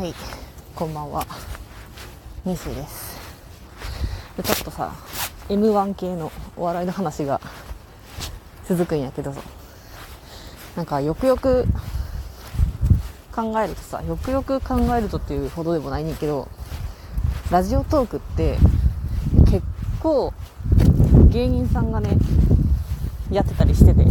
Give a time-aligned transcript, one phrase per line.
[0.00, 0.14] はい、
[0.74, 1.26] こんばんは。
[2.46, 3.20] ニスです。
[4.34, 4.94] でちょっとさ、
[5.50, 7.38] M1 系のお笑いの話が
[8.66, 9.34] 続くんやけど、
[10.74, 11.66] なんかよくよく
[13.30, 16.48] 考えるとさ、よくよく考えるとっていうほどでもないねんけど、
[17.50, 18.56] ラジオトークって
[19.50, 19.62] 結
[20.00, 20.32] 構
[21.28, 22.16] 芸人さんがね、
[23.30, 24.06] やってたりしてて、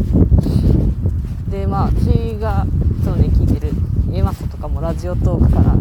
[1.50, 2.68] で、まあ、私が
[3.04, 3.74] そのね、聞いてる
[4.12, 5.76] A マストとかもラジオトークから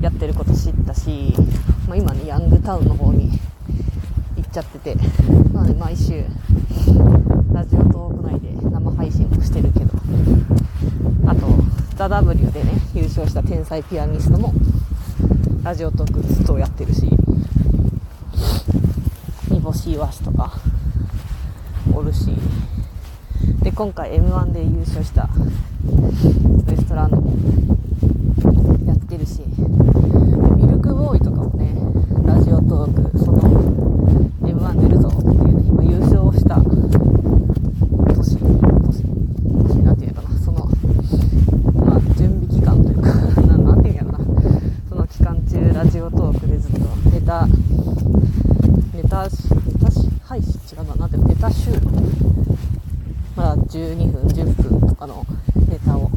[0.00, 1.34] やってること知ったし、
[1.86, 3.38] まあ、今ね、ヤングタウンの方に
[4.36, 4.96] 行っちゃってて、
[5.52, 6.24] まあね、毎週、
[7.52, 9.90] ラジオトーク内で生配信もしてるけど、
[11.26, 11.46] あと、
[11.96, 14.54] ザ・ W でね、優勝した天才ピアニストも、
[15.62, 17.10] ラジオトークずっとやってるし、
[19.50, 20.52] 煮干しイワシとか、
[21.94, 22.30] おるし、
[23.62, 25.28] で、今回 M1 で優勝した
[25.86, 27.30] ウエストランドも
[28.86, 29.40] やってるし、
[30.56, 31.76] ミルクボーイとかもね、
[32.26, 33.38] ラジオトーク、その
[34.42, 36.56] M1 出るぞっていうね、今優勝した
[38.14, 38.36] 年、
[38.90, 39.04] 年、
[39.68, 40.66] 年なんていうのかな、その、
[41.86, 43.12] まあ、準備期間というか、
[43.46, 44.18] なんていうんやろな、
[44.88, 46.78] その期間中、ラジオトークでずっと
[47.10, 49.28] ネタ、ネタ、ネタ、
[50.24, 51.70] 配信違うな、なんていうの、ネタ集
[53.36, 55.26] まあ、12分、10分とかの
[55.68, 56.10] ネタを、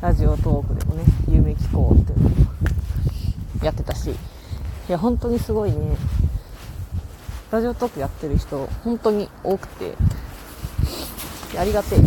[0.00, 4.14] ラジオトークでもね、夢聞こうっていうのをやってたし、い
[4.88, 5.96] や、本当にすごいね、
[7.52, 9.94] ラジオトークやってる人、本当に多くて、
[11.56, 11.98] ありがてえ。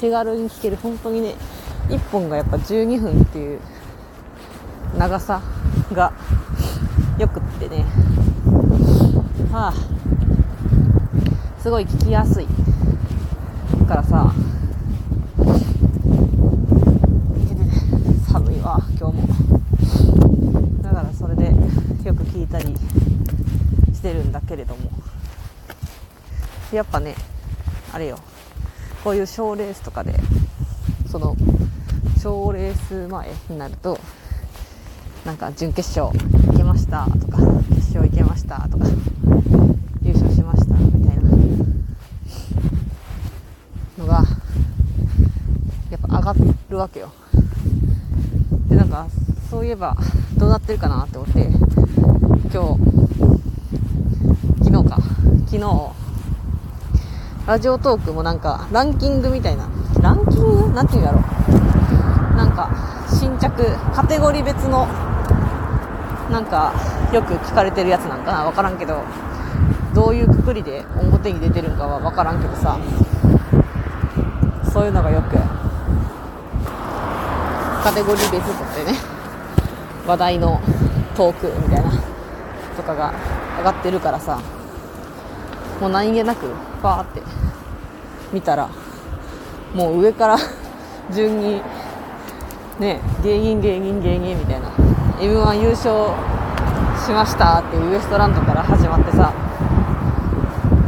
[0.00, 1.34] 手軽に聞ける、本当にね、
[1.88, 3.60] 1本がやっぱ12分っていう
[4.96, 5.42] 長さ
[5.92, 6.12] が
[7.18, 7.84] よくってね、
[9.50, 9.74] はあ、
[11.60, 12.46] すごい聞きやすい。
[13.92, 14.32] からさ、
[18.32, 20.82] 寒いわ、今日も。
[20.82, 21.52] だからそれで
[22.02, 22.74] よく聞いたり
[23.92, 24.90] してるんだけれども。
[26.72, 27.14] やっぱね、
[27.92, 28.18] あれよ、
[29.04, 30.18] こういう賞レースとかで、
[31.10, 31.36] その、
[32.18, 34.00] 賞レース前になると、
[35.26, 37.36] なんか準決勝行けましたとか、
[37.68, 38.86] 決勝行けましたとか、
[40.00, 41.22] 優勝しましたみたいな
[43.98, 44.24] のが、
[45.90, 46.34] やっぱ上が
[46.72, 47.12] るわけよ。
[48.68, 49.06] で、なんか、
[49.50, 49.96] そういえば、
[50.38, 51.54] どうなってるかなって思って、今
[52.50, 52.78] 日、
[54.64, 54.96] 昨日か、
[55.46, 55.92] 昨日、
[57.46, 59.68] ラジオトークもなんか、ランキングみたいな、
[60.00, 60.72] ランキング？
[60.72, 61.18] なんていうんやろ。
[61.18, 62.70] うなんか、
[63.08, 64.86] 新着、カテゴリー別の、
[66.30, 66.72] なんか、
[67.12, 69.02] よく聞かれてるやつなんかなわからんけど、
[69.94, 72.78] どういうくくりで表に出てるんかはわからんけどさ、
[74.72, 75.36] そういうのがよく、
[77.82, 78.96] カテゴリー別とってね、
[80.06, 80.60] 話題の
[81.16, 81.90] トークみたいな、
[82.76, 83.12] とかが
[83.58, 84.40] 上がってるからさ、
[85.80, 86.46] もう何気なく、
[86.80, 87.22] パーって
[88.32, 88.70] 見たら、
[89.74, 90.36] もう上から
[91.10, 91.60] 順に、
[92.78, 94.68] ね、芸人芸人芸人みたいな、
[95.18, 96.10] M1 優勝
[97.04, 99.32] しましたっていうウエストランドから始まってさ、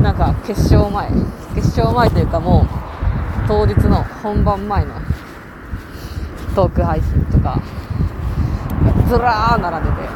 [0.01, 1.11] なんか決勝前、
[1.57, 4.93] 決勝前というかもう、当日の本番前の
[6.55, 7.61] トーク配信とか、
[9.09, 10.09] ずらー並んでて、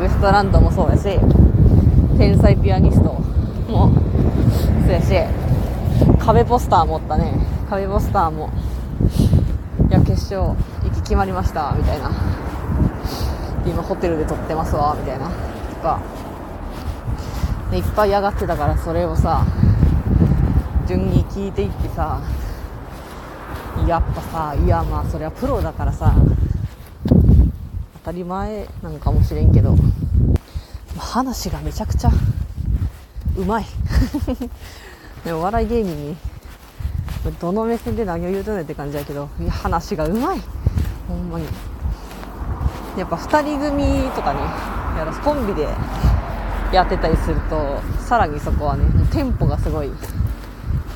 [0.00, 1.20] ウエストランドもそうやし、
[2.18, 3.12] 天才ピアニスト
[3.68, 3.92] も
[4.84, 5.14] そうやし、
[6.18, 7.34] 壁ポスター持ったね、
[7.70, 8.50] 壁ポスターも、
[9.88, 10.56] いや、決勝行
[10.90, 12.10] き決まりました、みたいな。
[13.64, 15.26] 今ホテルで撮ってますわ、みたいな。
[15.26, 16.00] とか、
[17.72, 19.44] いっぱい上がってたからそれをさ、
[20.88, 22.18] 順に聞いていってさ、
[23.86, 26.14] やっぱさ、いやまあそれはプロだからさ、
[27.06, 29.76] 当たり前なんかもしれんけど、
[30.98, 32.10] 話がめちゃくちゃ
[33.36, 33.66] うまい。
[35.24, 36.16] でお笑い芸人に、
[37.40, 40.40] どの目線で何を言うとんねんって感じやけど、いや話がうまい。
[41.08, 41.46] ほんまに。
[42.96, 44.40] やっぱ二人組とかね、
[44.96, 45.68] やらコンビで
[46.72, 49.90] やってたりすると、さらにそこはね、テンポがすごい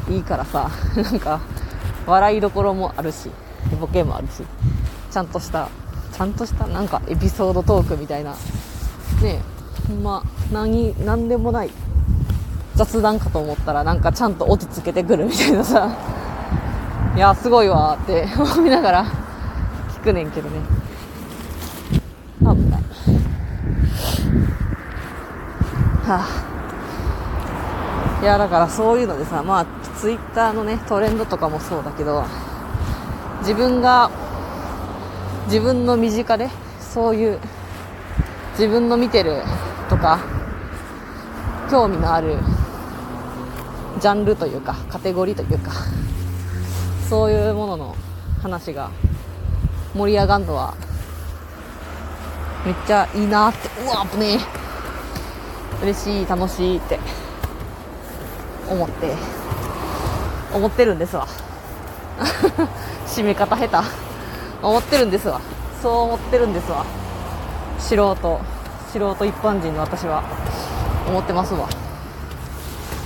[0.09, 1.41] いいからさ、なんか、
[2.09, 3.31] 笑いどころもあるし、
[3.81, 4.43] ボケもあるし、
[5.11, 5.69] ちゃんとした、
[6.13, 8.37] ちゃんとしたなんかエピソードトークみたいな、ね
[9.25, 9.41] え
[9.89, 10.23] ほんま、
[10.53, 11.71] 何、なんでもない
[12.75, 15.91] 雑談かと思ったらなんかちゃんと落ち着けてくるみたいなさ、
[17.15, 19.05] いや、すごいわって 思いながら
[20.01, 20.61] 聞くねんけどね。
[22.41, 22.83] 危ない。
[26.07, 26.21] は
[28.21, 29.67] あ、いや、だからそういうのでさ、まあ、
[30.01, 32.25] ツイッターのね、トレンドとかもそうだけど、
[33.41, 34.11] 自分が、
[35.47, 36.49] 自分の身近で、
[36.81, 37.39] そういう
[38.59, 39.43] 自分の見てる
[39.89, 40.19] とか
[41.71, 42.39] 興味のある
[44.01, 45.71] ジャンルというかカテゴリーというか
[47.09, 47.97] そういうものの
[48.43, 48.91] 話が
[49.95, 50.75] 盛り上がるのは
[52.67, 55.85] めっちゃいいなってうわ危ねえ。
[55.85, 56.99] 嬉しい楽しいって
[58.69, 59.38] 思って。
[60.53, 61.27] 思ってるんですわ。
[63.07, 63.77] 締め方下手。
[64.63, 65.41] 思ってるんですわ。
[65.83, 66.85] そう思ってるんですわ。
[67.79, 68.41] 素人。
[68.93, 70.23] 素人一般人の私は。
[71.09, 71.69] 思ってますわ。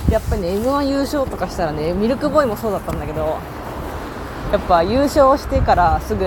[0.09, 3.39] やっぱりね m 1優勝とかしたらねミルクボーイもそうだったんだけど
[4.51, 6.25] やっぱ優勝してからすぐ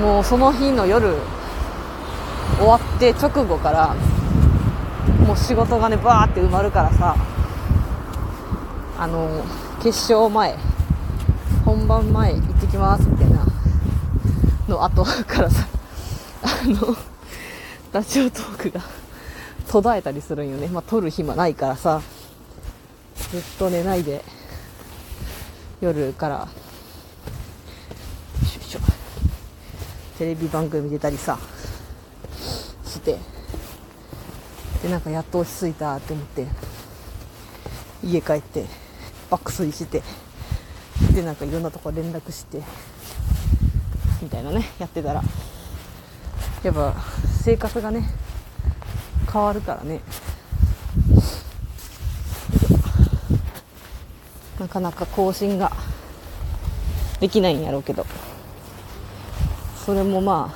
[0.00, 1.14] もうその日の夜
[2.58, 3.94] 終わって直後から
[5.26, 7.14] もう仕事がねバーって埋まるからさ。
[8.98, 9.44] あの
[9.82, 10.56] 決勝前
[11.64, 13.46] 本番前行ってきますみたいな
[14.68, 15.66] の後 からさ
[16.42, 16.96] あの
[17.92, 18.80] ラジオトークが
[19.68, 20.68] 途絶えたりするんよね。
[20.68, 22.02] まあ撮る暇ないからさ
[23.30, 24.24] ずっと寝ないで
[25.80, 26.48] 夜から
[28.72, 28.78] しょ。
[30.18, 31.38] テレビ番組出たりさ
[32.86, 33.18] して
[34.82, 36.46] でなんかやっと落ち着いたって思って
[38.04, 38.66] 家帰って
[39.32, 40.02] 爆睡して
[41.14, 42.62] でなんかいろんなとこ連絡して
[44.20, 45.22] みたいなねやってたら
[46.62, 46.94] やっぱ
[47.42, 48.10] 生活がね
[49.32, 50.00] 変わるからね。
[54.60, 55.72] なかなか更新が
[57.18, 58.04] できないんやろうけど。
[59.86, 60.54] それもま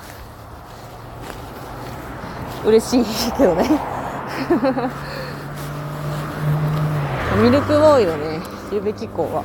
[2.63, 3.69] あ嬉しいけどね。
[7.43, 8.56] ミルクボーイのね。
[8.73, 9.45] ゆべき校は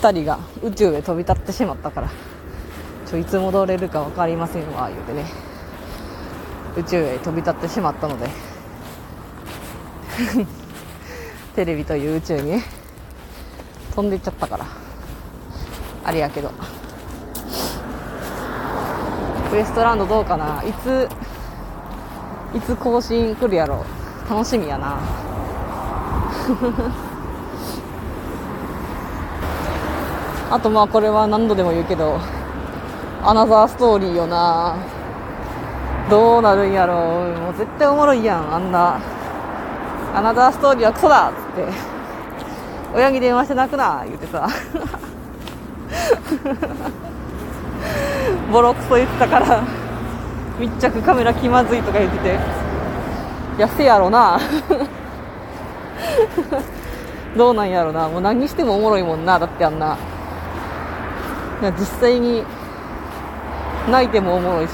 [0.00, 2.10] 2人が宇宙へ飛び立ってしまったから
[3.06, 5.24] ちょいつ戻れるか分かりませんわ言うてね。
[6.76, 8.28] 宇宙へ飛び立ってしまったので
[11.56, 12.62] テレビという宇宙にね
[13.96, 14.66] 飛んでいっちゃったから
[16.04, 16.50] あれやけど。
[19.50, 20.62] ウエストランドどうかな？
[20.62, 21.08] いつ
[22.54, 23.82] いつ更新来るやろ？
[24.28, 24.98] 楽しみやな。
[30.50, 32.18] あとまあこれは何度でも言うけど
[33.22, 34.76] アナザーストーリーよな。
[36.08, 37.38] どうなるんやろう。
[37.38, 39.00] もう絶対おもろいやんあんな。
[40.14, 41.64] アナザーストーリーはクソだっつって。
[42.94, 44.48] 親に電話して泣くな言ってさ。
[48.52, 49.62] ボロクソ言ってたから
[50.58, 52.38] 密着カメラ気まずいとか言ってて。
[53.58, 54.38] いやせやろな。
[57.36, 58.08] どうなんやろな。
[58.08, 59.98] もう何にしてもおもろいもんなだってあんな。
[61.60, 62.44] 実際に
[63.90, 64.72] 泣いてもおもろいし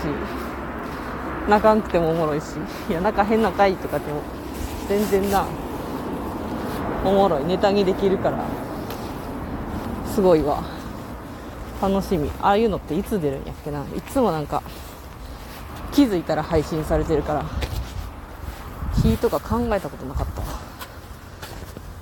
[1.49, 2.45] 泣かんくてもおもろいし
[2.89, 4.23] いや泣かへんのかいとかでも
[4.89, 5.47] 全然な
[7.05, 7.45] おもろい。
[7.45, 8.45] ネタにできるから
[10.07, 10.63] すごいわ。
[11.83, 12.31] 楽しみ。
[12.41, 13.85] ああいうのっていつ出るんやっけな。
[13.95, 14.63] いつもなんか
[15.93, 17.45] 気づいたら配信されてるから
[19.03, 20.47] 日とか考えたことなかったよ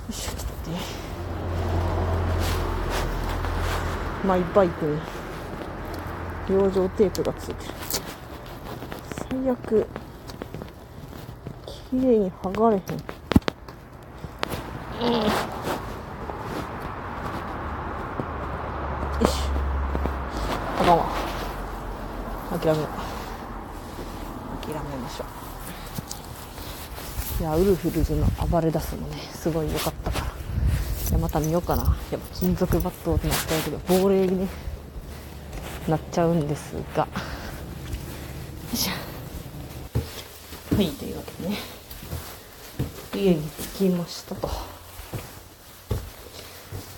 [0.09, 1.02] いしょちょっと待って。
[4.25, 4.97] マイバイクに
[6.49, 7.71] 養生テープがついてる。
[9.29, 9.87] 最悪。
[11.65, 12.81] 綺麗に剥がれへん。
[15.01, 15.21] うんよ
[19.27, 19.31] し
[20.79, 21.05] あかんわ。
[22.57, 24.65] 諦めよう。
[24.65, 25.27] 諦めましょう。
[27.41, 30.22] いやウルフルズの暴れ出すのねすごい良かったか
[31.13, 31.83] やまた見ようかな。
[32.11, 34.47] やっぱ金属バットってなっちゃうけど亡霊にね
[35.87, 37.03] なっちゃうんですが。
[37.03, 37.09] よ
[38.73, 40.75] いしょ。
[40.75, 41.57] はいというわけでね。
[43.15, 44.49] 家に着きましたと。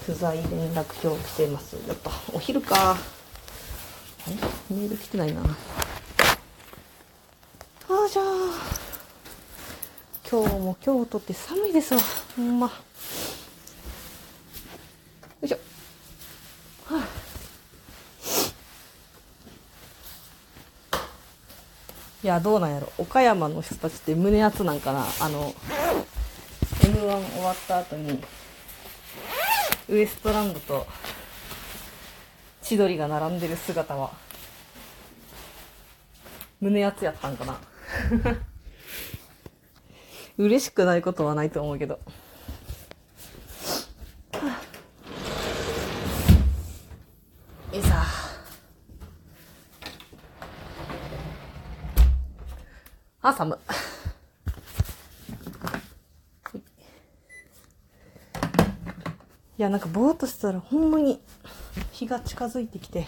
[0.06, 2.92] 不在連絡票来てますやっぱお昼か。
[2.92, 2.98] あ
[4.30, 4.36] れ？
[4.78, 5.42] メール来てないな。
[5.42, 5.46] あ
[7.90, 8.26] あじゃあ。
[10.28, 12.00] 今日も京都って寒いですわ。
[12.36, 12.74] ほんまよ
[15.44, 15.58] いしょ
[16.86, 17.04] はあ
[22.26, 22.92] いやどうなんやろ。
[22.98, 25.06] 岡山の人たちって胸熱なんかな。
[25.22, 25.54] あの
[26.84, 28.20] m 1終わった後に
[29.88, 30.88] ウエストランドと
[32.64, 34.12] 千鳥が並んでる姿は
[36.60, 37.60] 胸熱やったんかな。
[40.40, 42.00] 嬉しくないことはないと思うけど
[47.72, 48.26] よいしょ
[53.28, 53.58] あ、寒。
[59.58, 61.20] いや、なんかぼーっとしてたらほんまに
[61.92, 63.08] 日が近づいてきて、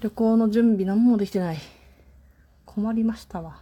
[0.00, 1.58] 旅行の準備何もできてない。
[2.64, 3.60] 困りましたわ。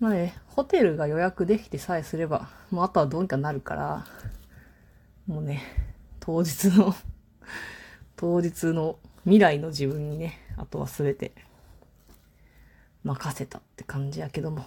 [0.00, 4.06] まあね、ホテルが予約できてさえすれば、もうあとはどうにかなるから、
[5.26, 5.62] もうね、
[6.20, 6.94] 当日の
[8.16, 11.32] 当日の未来の自分にね、あとは全て
[13.06, 14.66] 任せたって感じやけども。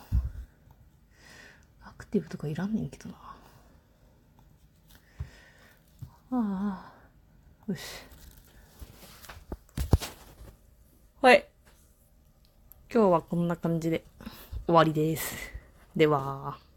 [1.84, 3.15] アクティブとかいらんねんけどな。
[6.31, 6.93] あ
[7.67, 7.81] あ、よし。
[11.22, 11.46] はい。
[12.91, 14.05] 今日はこんな感じで
[14.65, 15.36] 終わりです。
[15.96, 16.69] では。